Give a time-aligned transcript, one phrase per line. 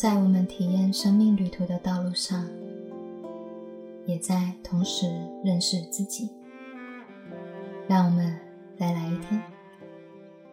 [0.00, 2.42] 在我们体验生命旅途的道路上，
[4.06, 5.04] 也在同时
[5.44, 6.30] 认识自己。
[7.86, 8.34] 让我们
[8.78, 9.38] 再来一天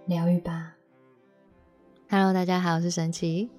[0.06, 0.74] 疗愈吧。
[2.10, 3.50] Hello，大家好，我是神奇，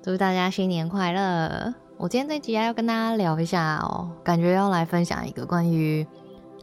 [0.00, 1.74] 祝大家新年快乐！
[1.98, 6.06] 我今天这集要跟大家聊一下哦，感觉要来分享一个关于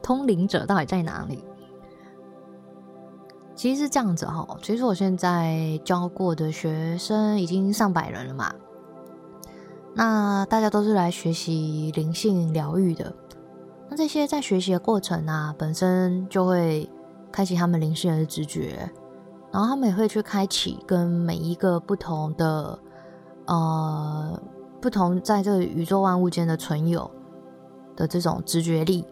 [0.02, 1.44] 通灵者到底在哪里。
[3.56, 8.52] 其实是这样子哈，其实我现在教过的学生已经上百人了嘛，
[9.94, 13.14] 那大家都是来学习灵性疗愈的。
[13.90, 16.90] 那这些在学习的过程啊，本身就会
[17.32, 18.90] 开启他们灵性的直觉，
[19.52, 22.80] 然后他们也会去开启跟每一个不同的
[23.46, 24.42] 呃
[24.82, 27.10] 不同在这个宇宙万物间的存有
[27.96, 29.06] 的这种直觉力，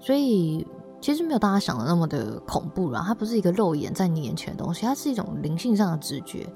[0.00, 0.66] 所以。
[1.00, 6.46] 其实没有大家想的那么的恐怖啦，它不是一个肉眼在你眼前的东西，它是一种灵性上的直觉，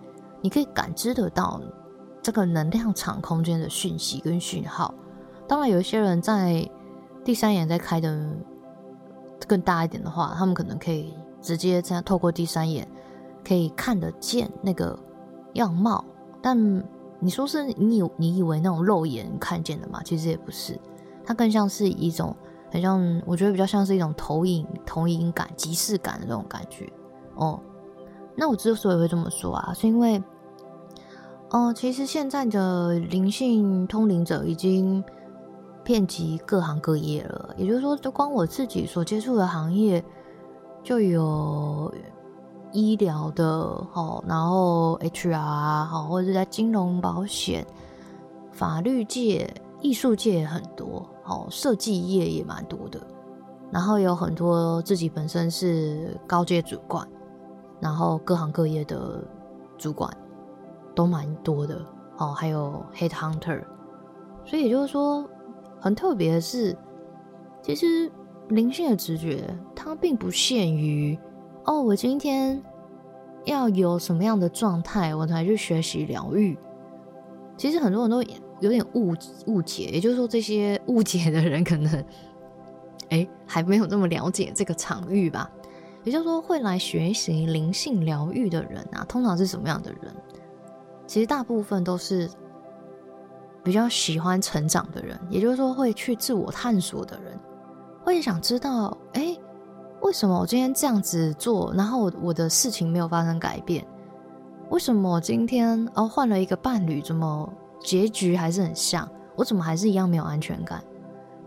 [0.41, 1.61] 你可以感知得到
[2.21, 4.93] 这个能量场空间的讯息跟讯号。
[5.47, 6.69] 当然，有一些人在
[7.25, 8.37] 第三眼在开的
[9.47, 12.87] 更大一点的话，他们可能可以直接这样透过第三眼
[13.45, 14.99] 可以看得见那个
[15.53, 16.05] 样貌。
[16.43, 16.85] 但
[17.21, 20.03] 你说是你你以为那种肉眼看见的吗？
[20.05, 20.77] 其实也不是，
[21.25, 22.37] 它更像是一种。
[22.73, 26.91] 很像，我觉得比较像是一种投影、投影感、即视感的这种感觉
[27.35, 27.61] 哦。
[28.35, 30.23] 那我之所以会这么说啊，是因为，
[31.51, 35.05] 哦，其实现在的灵性通灵者已经
[35.85, 37.55] 遍及各行各业了。
[37.59, 40.03] 也就是说，就光我自己所接触的行业，
[40.83, 41.93] 就有
[42.73, 47.67] 医疗的，好，然后 HR 好，或者在金融保险、
[48.51, 51.07] 法律界、艺术界也很多。
[51.25, 53.01] 哦，设计业也蛮多的，
[53.71, 57.07] 然后有很多自己本身是高阶主管，
[57.81, 59.23] 然后各行各业的
[59.79, 60.11] 主管
[60.95, 61.81] 都蛮多的。
[62.19, 63.63] 哦，还有 head hunter，
[64.45, 65.25] 所以也就是说，
[65.81, 66.77] 很特别的是，
[67.63, 68.11] 其实
[68.49, 69.45] 灵性的直觉
[69.75, 71.19] 它并不限于
[71.65, 72.63] 哦，我今天
[73.45, 76.59] 要有什么样的状态，我才去学习疗愈。
[77.57, 78.23] 其实很多人都。
[78.63, 79.13] 有点误
[79.47, 82.05] 误解，也就是说，这些误解的人可能，
[83.11, 85.51] 哎，还没有那么了解这个场域吧。
[86.05, 90.15] 也就是说，会来学习灵性疗愈的人啊，通常是什么样的人？
[91.09, 92.31] 其实大部分都是
[93.65, 97.37] 比较喜欢成长的人，也就是说，会去自我探索的人，
[98.05, 99.37] 会想知道，哎，
[100.03, 103.85] 为什么我今天这样子做，然后我的事情没有发生改变？
[104.71, 107.53] 为什么我今天哦换了一个伴侣，怎么？
[107.83, 110.83] 结局还是很像，我怎么还是一样没有安全感？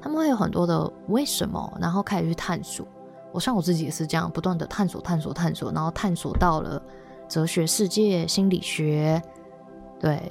[0.02, 2.86] 他们会有很多的为什么，然后开始去探索。
[3.32, 6.82] 我像我自己也是这样，不断的探索、探索、探索，然后探索到了
[7.28, 9.22] 哲学世界、心理学。
[10.00, 10.22] 对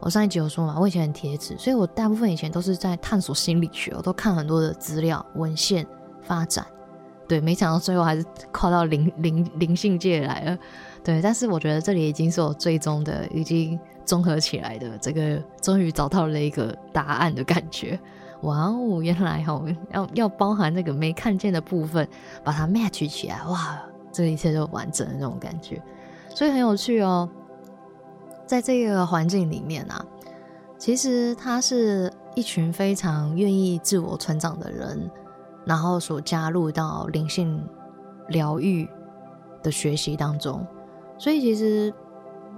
[0.00, 5.86] 我上一集有说嘛，我以前很贴纸，所以我大部分以前都是在探索心理学，我都看很多的资料、文献、
[6.20, 6.66] 发展。
[7.26, 8.22] 对，没想到最后还是
[8.52, 10.58] 跨到灵灵灵性界来了。
[11.02, 17.98] 对，但是我觉得这里已经是我最终的，已经综合起来的这个，终于找到了一个答案的感觉。
[18.42, 22.06] 哇哦，原来哦要要包含那个没看见的部分，
[22.42, 23.80] 把它 match 起来，哇，
[24.12, 25.82] 这一切就完整的那种感觉，
[26.28, 27.28] 所以很有趣哦。
[28.46, 30.04] 在这个环境里面啊，
[30.78, 35.10] 其实他是一群非常愿意自我成长的人。
[35.66, 37.58] 然后所加入到灵性
[38.28, 38.86] 疗愈
[39.62, 40.62] 的学习当中，
[41.16, 41.90] 所以其实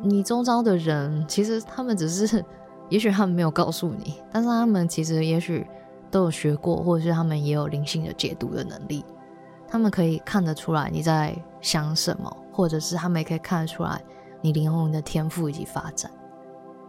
[0.08, 2.44] 你周遭的人，其实他们只是，
[2.88, 5.66] 也许他们没有告诉你，但是他们其实也许
[6.10, 9.04] 都有学过，或者是他们也有灵性的解读的能力，
[9.68, 14.00] 他们可以看得出来你在想什么，或者是他们也可以看得出来
[14.40, 16.10] 你灵魂的天赋以及发展，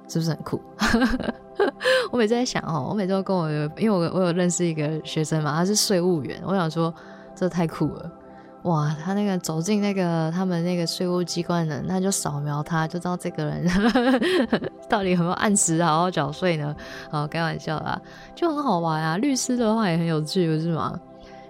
[0.07, 0.61] 是不是很酷？
[2.11, 6.41] 我每次在想哦，我每次都跟我，因为我我有认识一个学生嘛，他是税务员。
[6.45, 6.93] 我想说，
[7.35, 8.11] 这太酷了，
[8.67, 8.95] 哇！
[9.03, 13.65] 他那个走进那个他们那个税务机关的，他就扫描他，就知道这个人
[14.87, 16.75] 到底有没有按时好好缴税呢？
[17.11, 18.01] 哦，开玩笑啦，
[18.35, 19.17] 就很好玩啊。
[19.17, 20.99] 律师的话也很有趣，不是吗？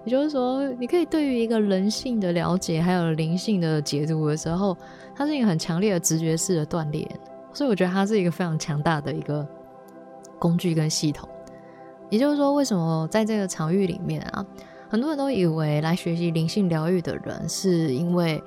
[0.06, 4.76] 也就是说，你可以对于一个人性的了解，还有灵性的解读的时候，
[5.16, 7.08] 它是一个很强烈的直觉式的锻炼。
[7.54, 9.46] 所以我觉得它是一个非常强大的一个。
[10.40, 11.28] 工具跟系统，
[12.12, 14.46] 也就是说，为什么在这个场域里面啊，
[14.90, 18.42] 很多人都以为来学习灵性疗愈的人，是因为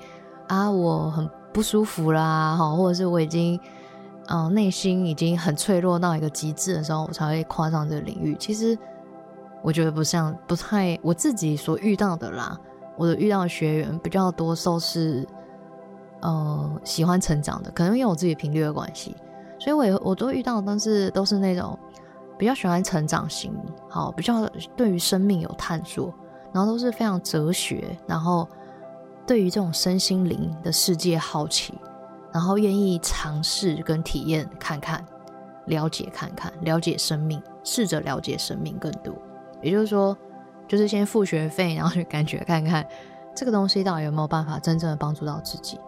[0.49, 3.61] 啊我很不舒服啦，哈，或者是我已经
[4.29, 8.37] 嗯内心已经很脆弱到一个极致的时候，我才会跨上这个领域。
[8.39, 8.79] 其实
[9.63, 12.59] 我觉得不像，不太我自己所遇到的啦，
[12.97, 15.27] 我的遇到的学员比较多，都是
[16.21, 19.15] 呃喜欢成长的，可能因为我自己频率的关系，
[19.59, 21.79] 所以我也我都遇到，但是都是那种
[22.39, 23.55] 比较喜欢成长型，
[23.89, 26.15] 好，比较对于生命有探索，
[26.53, 28.49] 然后都是非常哲学，然后
[29.27, 31.75] 对于这种身心灵的世界好奇，
[32.33, 35.05] 然后愿意尝试跟体验看看，
[35.67, 39.15] 了解看看，了解生命，试着了解生命更多。
[39.63, 40.17] 也就是说，
[40.67, 42.87] 就是先付学费，然后去感觉看看
[43.35, 45.79] 这个东西到底有没有办法真正的帮助到自己。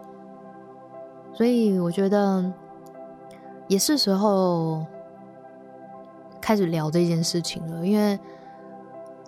[1.35, 2.45] 所以我觉得
[3.67, 4.85] 也是时候
[6.41, 8.19] 开始聊这件事情了，因为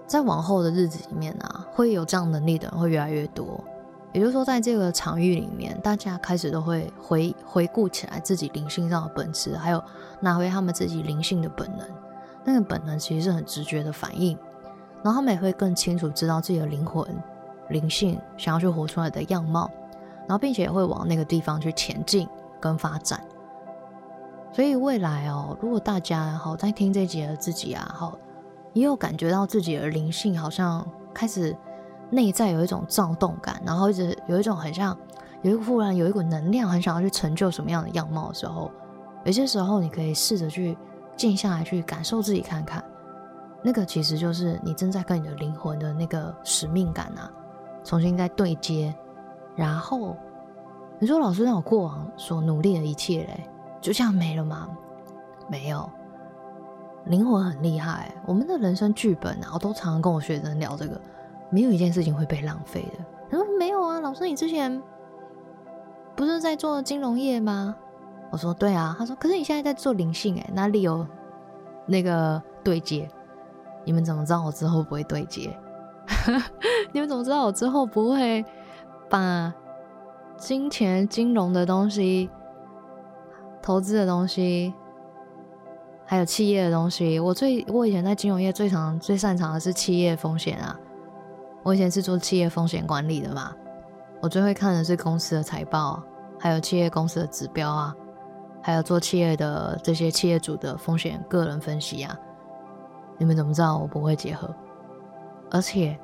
[0.06, 3.62] 在往后的日子里面啊，会有这样能力的人会越来越多。
[4.12, 9.82] 也就是说，在这个场域里面，大家开始都会回回顾起来自己灵性上的本质，还有
[10.20, 11.84] 拿回他们自己灵性的本能。
[12.44, 14.38] 那个本能其实是很直觉的反应，
[15.02, 17.04] 然后他们也会更清楚知道自己的灵魂、
[17.70, 19.68] 灵性想要去活出来的样貌。
[20.26, 22.28] 然后，并且也会往那个地方去前进
[22.60, 23.20] 跟发展。
[24.52, 28.16] 所以未来哦，如果大家好在听这节的自己啊，好
[28.74, 31.56] 也有感觉到自己的灵性好像开始
[32.10, 34.94] 内在有一种躁动感，然后一直有一种很像
[35.40, 38.70] 有一个忽然有一股能量，很想要去成就什么样的样貌的时候，
[39.24, 40.76] 有些时候你可以试着去
[41.16, 42.84] 静下来，去感受自己看看，
[43.62, 47.30] 那个其实就是你正在跟你的灵魂的那个使命感啊，
[47.82, 48.94] 重新在对接。
[49.56, 50.16] 然后
[50.98, 53.48] 你说，老师，那我过往所努力的一切嘞，
[53.80, 54.68] 就这样没了吗？
[55.48, 55.88] 没有，
[57.06, 58.14] 灵魂很厉害。
[58.26, 61.00] 我们的人生剧本啊，我都常常跟我学生聊这个，
[61.50, 63.04] 没有一件事情会被浪费的。
[63.30, 64.82] 他说没有啊，老师，你之前
[66.14, 67.74] 不是在做金融业吗？
[68.30, 68.94] 我说对啊。
[68.98, 71.06] 他说，可是你现在在做灵性，哎，哪里有
[71.86, 73.08] 那个对接？
[73.84, 75.56] 你们怎么知道我之后不会对接？
[76.92, 78.44] 你们怎么知道我之后不会？
[79.10, 79.52] 把
[80.38, 82.28] 金钱、金融的东西、
[83.62, 84.74] 投资的东西，
[86.06, 90.78] 还有企业的东西，我最我以前在金融业最常、最擅长的是企业风险啊。
[91.62, 93.52] 我以前是做企业风险管理的嘛，
[94.20, 96.02] 我最会看的是公司的财报，
[96.38, 97.96] 还有企业公司的指标啊，
[98.62, 102.14] 还有做企业的这些企业主的风险个人分析啊。
[103.18, 104.54] 你们怎么知道我不会结合？
[105.50, 105.98] 而且。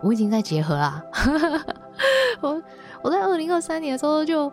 [0.00, 1.02] 我已经在结合啦，
[2.40, 2.62] 我
[3.02, 4.48] 我在二零二三年的时候就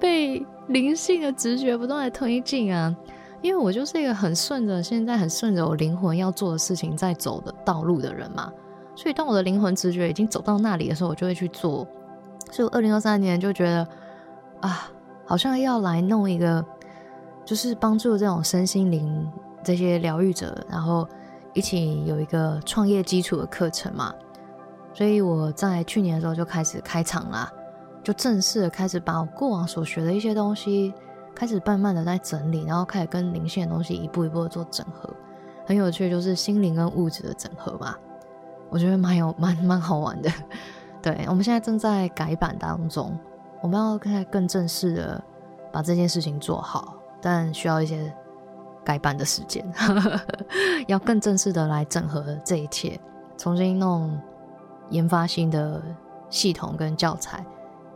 [0.00, 2.96] 被灵性的直觉不断的推进啊，
[3.42, 8.52] 因为我就是一个很顺着现在很顺着我灵魂要做的事情在走的道路的人嘛，
[8.94, 11.86] 所以当我的灵魂直觉已经走到那里的时候，我就会去做。
[12.50, 13.86] 所以二零二三年就觉得
[14.60, 14.90] 啊，
[15.24, 16.64] 好像要来弄一个，
[17.44, 19.30] 就是帮助这种身心灵
[19.62, 21.06] 这些疗愈者，然后
[21.52, 24.14] 一起有一个创业基础的课程嘛。
[24.94, 27.52] 所以我在去年的时候就开始开场啦，
[28.02, 30.94] 就正式的开始把我过往所学的一些东西
[31.36, 35.08] 开始慢慢的在整理，然后开始跟灵性的东西一步一步的做整合。
[35.66, 37.94] 很有趣，就是心灵跟物质的整合嘛，
[38.70, 40.30] 我觉得蛮有蛮蛮好玩的。
[41.02, 43.16] 对，我们现在正在改版当中，
[43.60, 45.22] 我们要开更正式的
[45.70, 48.12] 把这件事情做好，但需要一些
[48.82, 49.64] 改版的时间，
[50.88, 52.98] 要更正式的来整合这一切，
[53.36, 54.18] 重新弄。
[54.90, 55.82] 研发新的
[56.30, 57.44] 系统跟教材，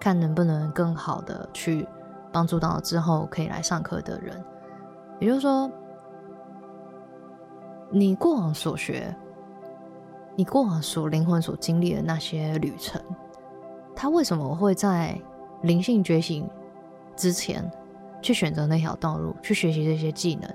[0.00, 1.86] 看能不能更好的去
[2.32, 4.42] 帮助到之后可以来上课的人。
[5.18, 5.70] 也就是说，
[7.90, 9.14] 你过往所学，
[10.36, 13.00] 你过往所灵魂所经历的那些旅程，
[13.94, 15.20] 他为什么会在
[15.62, 16.48] 灵性觉醒
[17.14, 17.70] 之前
[18.22, 20.50] 去选择那条道路，去学习这些技能，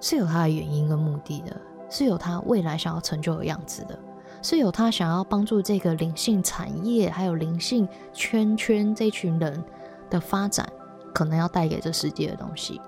[0.00, 1.56] 是有他的原因跟目的的，
[1.88, 3.98] 是有他未来想要成就的样子的。
[4.40, 9.64] 是有他想要帮助这个灵性产业，还有灵性圈圈这群人
[10.08, 10.66] 的发展，
[11.14, 12.80] 可能要带给这世界的东西。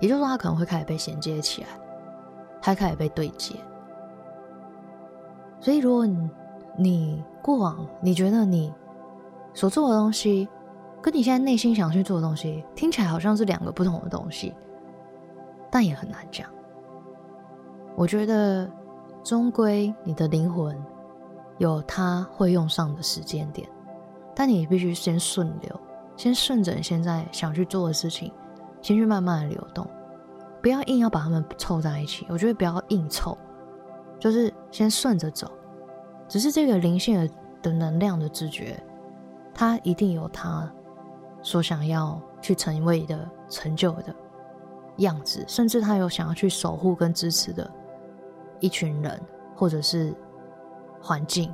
[0.00, 1.68] 也就是说，它可能会开始被衔接起来，
[2.60, 3.54] 他开始被对接。
[5.60, 6.30] 所以，如果你
[6.76, 8.72] 你过往你觉得你
[9.54, 10.48] 所做的东西，
[11.00, 14.54] 跟你现在内心想去做的东西，听起来好像是两个不同的东西，
[15.70, 16.48] 但也很难讲。
[17.94, 18.70] 我觉得。
[19.24, 20.80] 终归，你的灵魂
[21.58, 23.68] 有它会用上的时间点，
[24.36, 25.80] 但你必须先顺流，
[26.16, 28.32] 先顺着你现在想去做的事情，
[28.80, 29.86] 先去慢慢的流动，
[30.62, 32.26] 不要硬要把它们凑在一起。
[32.28, 33.36] 我觉得不要硬凑，
[34.18, 35.50] 就是先顺着走。
[36.28, 38.82] 只是这个灵性的的能量的直觉，
[39.54, 40.68] 它一定有它
[41.42, 44.14] 所想要去成为的成就的
[44.96, 47.70] 样子，甚至它有想要去守护跟支持的。
[48.58, 49.20] 一群人，
[49.54, 50.14] 或者是
[51.00, 51.52] 环境，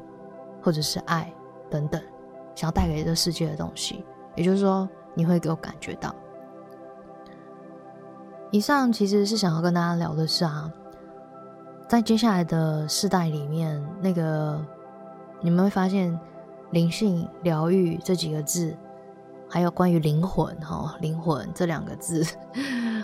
[0.62, 1.30] 或者是爱
[1.68, 2.00] 等等，
[2.54, 6.14] 想要带给这个世界的东西，也就是说，你会给我感觉到。
[8.50, 10.70] 以上其实是想要跟大家聊的是啊，
[11.88, 14.62] 在接下来的世代里面，那个
[15.40, 16.18] 你们会发现
[16.70, 18.76] 灵性疗愈这几个字，
[19.48, 22.22] 还有关于灵魂哈灵魂这两个字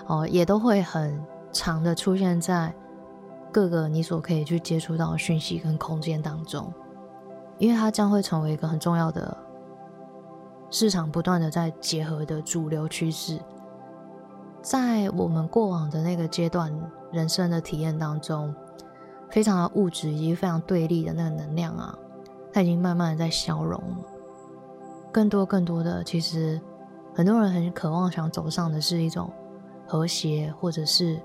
[0.06, 1.18] 哦，也都会很
[1.50, 2.75] 长的出现在
[3.50, 6.70] 各个你所可以去接触到的讯息跟空间当中，
[7.56, 9.35] 因为它将会成为一个很重要的
[10.71, 13.39] 市场不断的在结合的主流趋势。
[14.61, 16.73] 在我们过往的那个阶段，
[17.11, 18.55] 人生的体验当中，
[19.31, 21.97] 非常的物质以及非常对立的那个能量啊，
[22.53, 23.97] 它已经慢慢的在消融了。
[25.11, 26.61] 更多更多的，其实
[27.15, 29.31] 很多人很渴望想走上的是一种
[29.87, 31.19] 和谐，或者是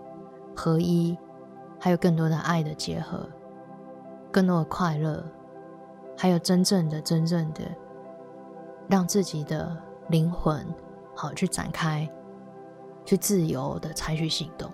[0.56, 1.18] 合一，
[1.80, 3.28] 还有更多的爱的结合，
[4.32, 5.22] 更多的快乐，
[6.18, 7.62] 还有真正的真正的
[8.88, 9.76] 让自己的
[10.10, 10.66] 灵魂
[11.16, 12.10] 好去展开。
[13.06, 14.72] 去自由的采取行动，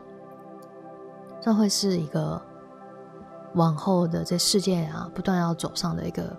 [1.42, 2.40] 这会是一个
[3.56, 6.38] 往后的这世界啊，不断要走上的一个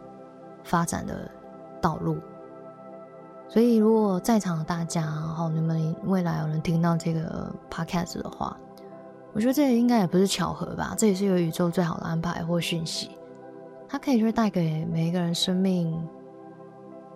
[0.63, 1.29] 发展的
[1.83, 2.17] 道路。
[3.49, 8.57] 所以，如果在场的大家，然后你们未来有人听到这个 podcast 的话，
[9.33, 10.95] 我觉得这应该也不是巧合吧？
[10.97, 13.11] 这也是有宇宙最好的安排或讯息，
[13.89, 16.01] 它可以去带给每一个人生命。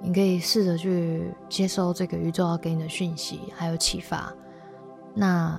[0.01, 4.33] 你可以试着去接收这个宇宙要给你的讯息，还有启发。
[5.15, 5.59] 那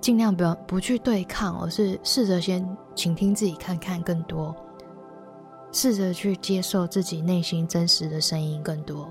[0.00, 4.54] 尽量不要不去对抗，而是试着先倾听自己，看看更多，
[5.72, 9.10] 试着去接受自己内心真实的声音更多，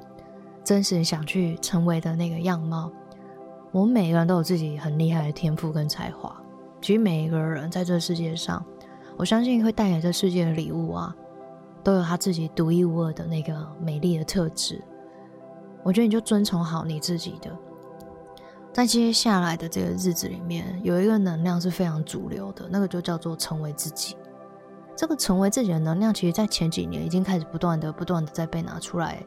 [0.63, 2.91] 真实想去成为的那个样貌。
[3.71, 6.35] 我们每个人都有自己很厉害的天赋跟才华，
[6.81, 8.65] 其实每一个人在这世界上，
[9.15, 11.15] 我相信会带给这世界的礼物啊，
[11.83, 14.83] 都有他自己独一无二的那个美丽的特质。
[15.83, 17.55] 我觉得你就遵从好你自己的。
[18.71, 24.15] 在接下来的这个日子里面，有一个能量是非常主流的，那个就叫做成为自己。
[24.95, 29.23] 这个成为自己的能量，其实在前几年已经开始不断的、不断的在被拿出来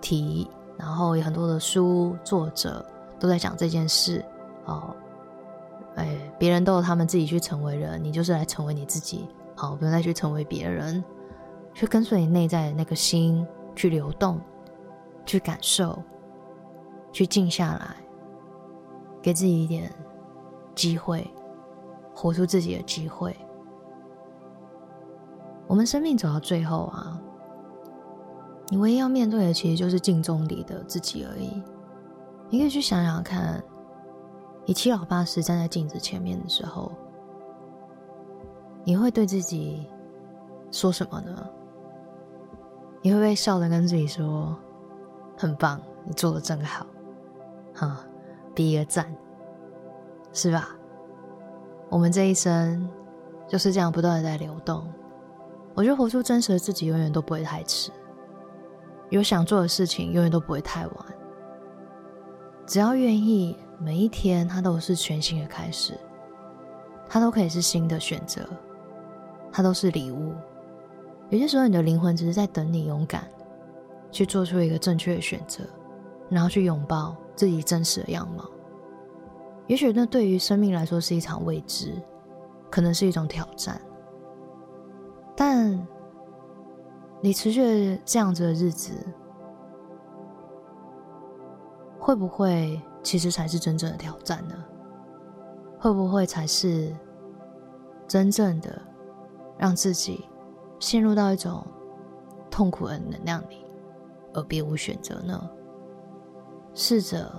[0.00, 2.84] 提，然后有很多的书作者
[3.18, 4.24] 都在讲这件事。
[4.66, 4.94] 哦，
[5.94, 9.28] 哎，别人都有他们自己去成为人，你就是来成为你自己。
[9.54, 11.02] 好，不用再去成为别人，
[11.78, 14.40] 去跟随你内在的那个心去流动，
[15.24, 15.96] 去感受，
[17.12, 17.94] 去静下来。
[19.22, 19.88] 给自己一点
[20.74, 21.24] 机会，
[22.12, 23.36] 活出自己的机会。
[25.68, 27.16] 我们生命走到最后啊，
[28.70, 31.62] 你唯一要面对的其实就是镜中里的自己而已。
[32.50, 33.62] 你可以去想想看，
[34.66, 36.90] 你七老八十站在镜子前面的时候，
[38.82, 39.86] 你会对自己
[40.72, 41.48] 说什么呢？
[43.08, 44.54] 你会不会笑着跟自己说
[45.34, 46.86] ：“很棒，你做的真好。”
[47.72, 48.04] 哈。
[48.54, 49.10] 第一个赞，
[50.30, 50.76] 是吧？
[51.88, 52.86] 我们这一生
[53.46, 54.86] 就是这样不断的在流动。
[55.72, 57.90] 我觉得活出真实的自己永远都不会太迟，
[59.08, 61.06] 有想做的事情永远都不会太晚。
[62.66, 65.98] 只要愿意，每一天它都是全新的开始，
[67.08, 68.46] 它都可以是新的选择，
[69.50, 70.34] 它都是礼物。
[71.30, 73.28] 有些时候，你的灵魂只是在等你勇敢
[74.10, 75.64] 去做出一个正确的选择，
[76.28, 77.16] 然后去拥抱。
[77.36, 78.50] 自己真实的样貌，
[79.68, 81.94] 也许那对于生命来说是一场未知，
[82.68, 83.80] 可能是一种挑战。
[85.36, 85.86] 但
[87.20, 88.90] 你持续这样子的日子，
[91.96, 94.56] 会不会其实才是真正的挑战呢？
[95.78, 96.92] 会不会才是
[98.08, 98.82] 真正的
[99.56, 100.24] 让自己
[100.78, 101.64] 陷入到一种
[102.50, 103.64] 痛苦的能量里，
[104.34, 105.48] 而别无选择呢？
[106.74, 107.30] 试着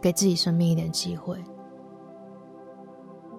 [0.00, 1.42] 给自己生命一点机会。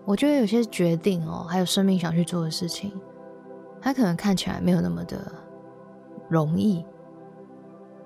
[0.05, 2.93] 我觉得有些决定哦，还有生命想去做的事情，
[3.81, 5.29] 它可能看起来没有那么的
[6.29, 6.85] 容易。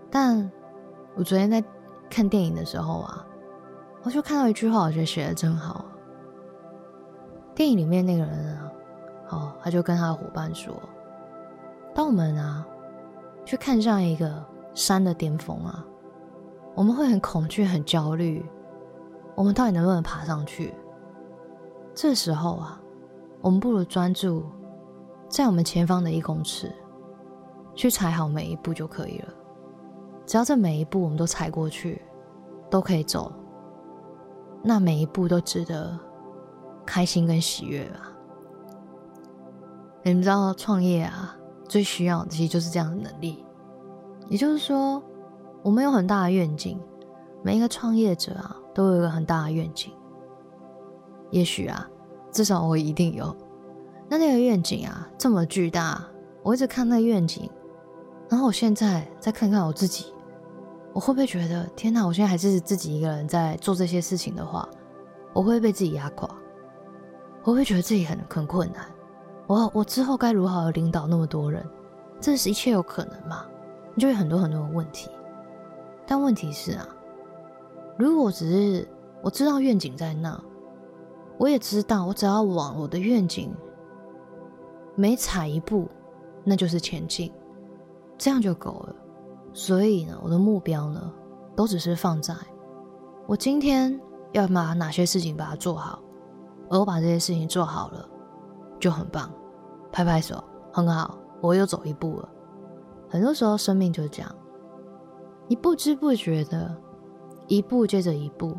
[0.09, 0.51] 但
[1.15, 1.63] 我昨天在
[2.09, 3.23] 看电影的时候啊，
[4.01, 5.85] 我就看到一句话，我觉得写的真好。
[7.53, 8.70] 电影里面那个人啊，
[9.31, 10.73] 哦，他就跟他的伙伴说
[11.95, 12.65] ：“当我们啊
[13.43, 14.31] 去看上一个
[14.73, 15.85] 山的巅峰啊。”
[16.73, 18.45] 我们会很恐惧、很焦虑，
[19.35, 20.73] 我们到底能不能爬上去？
[21.93, 22.81] 这时候啊，
[23.41, 24.45] 我们不如专注
[25.27, 26.71] 在我们前方的一公尺，
[27.75, 29.27] 去踩好每一步就可以了。
[30.25, 32.01] 只要这每一步我们都踩过去，
[32.69, 33.29] 都可以走，
[34.63, 35.99] 那每一步都值得
[36.85, 38.10] 开心跟喜悦吧。
[40.03, 43.45] 你们知道，创业啊，最需要的其实就是这样的能力。
[44.29, 45.01] 也就是说，
[45.61, 46.79] 我们有很大的愿景，
[47.43, 49.93] 每一个创业者啊，都有一个很大的愿景。
[51.29, 51.87] 也许啊，
[52.31, 53.35] 至少我一定有。
[54.09, 56.03] 那那个愿景啊，这么巨大，
[56.41, 57.49] 我一直看那个愿景，
[58.27, 60.13] 然后我现在再看看我自己，
[60.93, 62.05] 我会不会觉得天哪？
[62.07, 64.67] 我现在还是自己一个人在做这些事情的话，
[65.31, 66.27] 我会被自己压垮？
[67.43, 68.85] 我会觉得自己很很困难？
[69.51, 71.61] 我我之后该如何领导那么多人？
[72.21, 73.45] 这是一切有可能吗？
[73.93, 75.09] 你就有很多很多的问题。
[76.07, 76.87] 但问题是啊，
[77.97, 78.87] 如果只是
[79.21, 80.41] 我知道愿景在那，
[81.37, 83.53] 我也知道我只要往我的愿景。
[84.95, 85.89] 每踩一步，
[86.45, 87.29] 那就是前进，
[88.17, 88.95] 这样就够了。
[89.51, 91.11] 所以呢，我的目标呢，
[91.57, 92.33] 都只是放在
[93.27, 93.99] 我今天
[94.31, 95.99] 要把哪些事情把它做好，
[96.69, 98.07] 而我把这些事情做好了，
[98.79, 99.29] 就很棒，
[99.91, 102.29] 拍拍手，很好，我又走一步了。
[103.09, 104.35] 很多时候，生命就是这样，
[105.47, 106.75] 你不知不觉的，
[107.47, 108.55] 一步接着一步，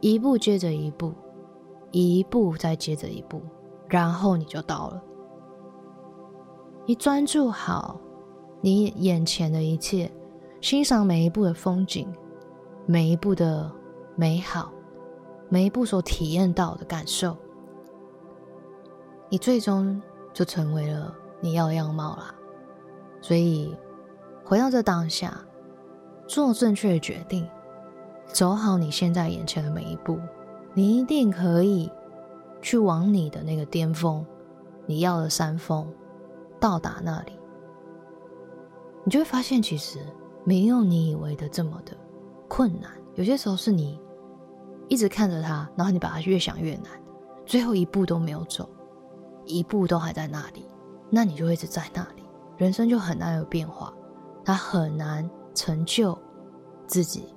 [0.00, 1.12] 一步接着一步，
[1.92, 3.40] 一步再接着一步，
[3.88, 5.02] 然后你就到了。
[6.86, 8.00] 你专注好
[8.60, 10.10] 你眼前的一切，
[10.60, 12.12] 欣赏每一步的风景，
[12.86, 13.70] 每一步的
[14.16, 14.72] 美好，
[15.48, 17.36] 每一步所体验到的感受，
[19.28, 22.34] 你最终就成为了你要的样貌啦。
[23.20, 23.76] 所以，
[24.44, 25.36] 回到这当下，
[26.26, 27.48] 做正确的决定，
[28.26, 30.18] 走好你现在眼前的每一步，
[30.74, 31.90] 你一定可以
[32.62, 34.24] 去往你的那个巅峰，
[34.86, 35.86] 你要的山峰。
[36.58, 37.32] 到达那里，
[39.02, 39.98] 你就会发现，其实
[40.44, 41.96] 没有你以为的这么的
[42.48, 42.90] 困难。
[43.14, 43.98] 有些时候是你
[44.86, 46.84] 一直看着它，然后你把它越想越难，
[47.46, 48.68] 最后一步都没有走，
[49.50, 50.64] 一步都还在那里，
[51.10, 52.22] 那你就一直在那里，
[52.56, 53.92] 人生就很难有变化，
[54.44, 56.16] 它很难成就
[56.86, 57.34] 自己，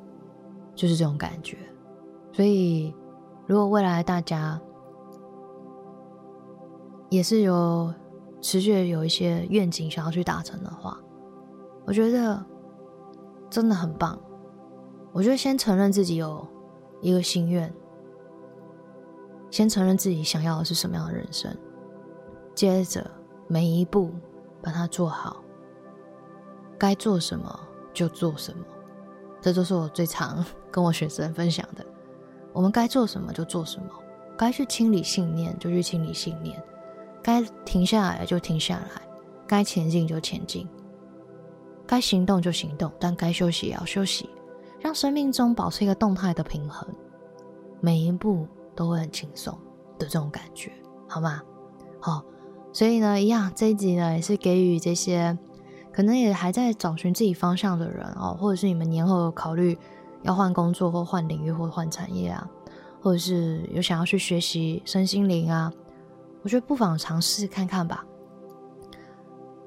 [0.75, 1.57] 就是这种感觉。
[2.31, 2.95] 所以，
[3.47, 4.61] 如果未来大家
[7.09, 7.93] 也是有。
[8.45, 10.99] 持续有一些愿景想要去达成的话，
[11.85, 12.45] 我觉得
[13.49, 14.19] 真的很棒。
[15.13, 16.45] 我觉得先承认自己有
[16.99, 17.73] 一个心愿，
[19.49, 21.55] 先承认自己想要的是什么样的人生，
[22.55, 23.09] 接着
[23.47, 24.11] 每一步
[24.61, 25.43] 把它做好，
[26.77, 27.59] 该做什么
[27.93, 28.63] 就做什么。
[29.41, 31.85] 这都是我最常跟我学生分享的。
[32.53, 33.89] 我们该做什么就做什么，
[34.37, 36.61] 该去清理信念就去清理信念。
[37.21, 39.01] 该停下来就停下来，
[39.47, 40.67] 该前进就前进，
[41.87, 44.29] 该行动就行动，但该休息也要休息，
[44.79, 46.87] 让生命中保持一个动态的平衡，
[47.81, 49.53] 每一步都会很轻松
[49.97, 50.71] 的这种感觉，
[51.07, 51.41] 好吗？
[51.99, 52.23] 好，
[52.73, 55.37] 所以呢，一样这一集呢也是给予这些
[55.93, 59.77] 可能也还在找寻自己方向的人哦，或者是你们年后考虑
[60.23, 62.49] 要换工作或换领域或换产业啊，
[62.99, 65.71] 或者是有想要去学习身心灵啊。
[66.41, 68.03] 我觉得不妨尝试看看吧。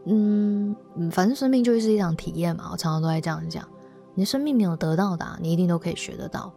[0.05, 0.77] 嗯，
[1.11, 3.66] 反正生命就是一场体验嘛，我常常都在这样讲。
[4.14, 6.53] 你的生命没有得到的，你一定都可以学得到。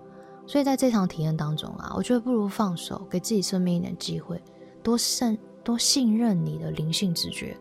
[0.47, 4.41] 所以在这场体验当中啊，我觉得不如放手，给自己生命一点机会，
[4.81, 5.37] 多信
[5.69, 7.55] 多信任你的灵性直觉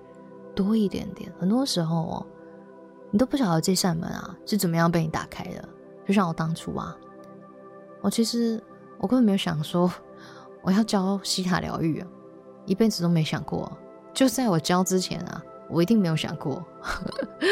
[0.54, 1.30] 多一点点。
[1.38, 2.26] 很多时候哦，
[3.10, 5.68] 你都不晓得这扇门啊是怎么样被你打开的。
[6.06, 6.96] 就像我当初啊，
[8.00, 8.58] 我其实
[8.96, 9.92] 我根本没有想说
[10.62, 12.08] 我要教西塔疗愈啊。
[12.64, 13.70] 一辈子都没想过，
[14.14, 16.64] 就在我教之前啊，我一定没有想过。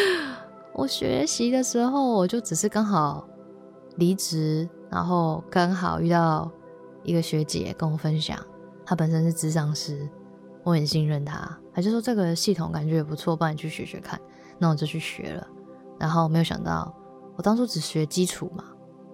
[0.73, 3.29] 我学习的时候，我就只是刚好
[3.97, 6.51] 离职，然后刚好遇到
[7.03, 8.39] 一个学姐跟我分享，
[8.87, 10.09] 她本身是智商师，
[10.67, 14.21] 我很信任她，她就说这个系统感觉也不错，帮你去学学看。
[14.59, 15.47] 那我就去学了，
[15.97, 16.93] 然后没有想到，
[17.37, 18.65] 我当初只学基础嘛，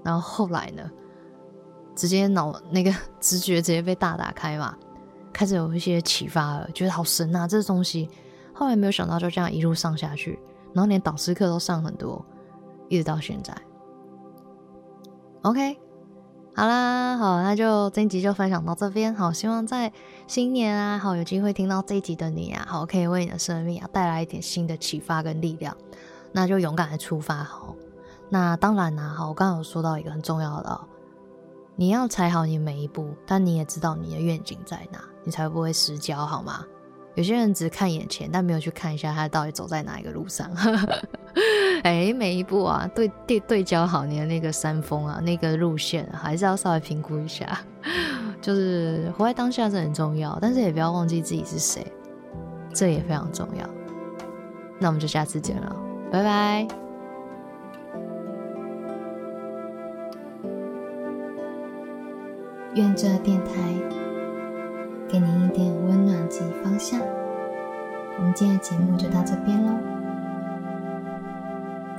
[0.02, 0.90] 然后后来呢，
[1.94, 4.74] 直接脑那个 直觉直接被大打开嘛。
[5.30, 7.46] 开始有一些启发了，觉得好神啊！
[7.46, 8.08] 这东西，
[8.54, 10.38] 后来没有想到就这样一路上下去，
[10.72, 12.24] 然后连导师课都上很多，
[12.88, 13.54] 一直到现在。
[15.42, 15.78] OK，
[16.54, 19.14] 好啦，好，那就这一集就分享到这边。
[19.14, 19.90] 好，希望在
[20.26, 25.74] 新年啊，好有机会听到这一集的你啊，好可以为你的生命啊带来一点新的启发跟力量。
[26.30, 27.42] 那就勇敢的出发。
[27.42, 27.74] 好，
[28.28, 30.80] 那当然啦，好，我刚刚有说到一个很重要的，
[31.74, 35.02] 你要踩好你每一步，但你也知道你的愿景在哪。
[35.24, 36.64] 你才不会失焦，好吗？
[37.14, 40.50] 有些人只看眼前，但没有去看一下他到底走在哪一个路上。
[41.82, 47.46] 哎，每一步啊，对对对焦好你的那个山峰啊，那个路线，还是要稍微评估一下。
[48.40, 51.86] 就是活在当下是很重要，但是也不要忘记自己是谁，
[52.72, 53.68] 这也非常重要。
[54.78, 55.76] 那我们就下次见了，
[56.10, 56.66] 拜拜。
[62.74, 63.52] 愿这电台
[65.08, 66.98] 给您一点温暖及方向。
[68.18, 69.91] 我们今天的节目就到这边喽。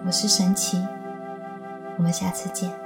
[0.06, 0.86] 我是神奇，
[1.98, 2.83] 我们下次见。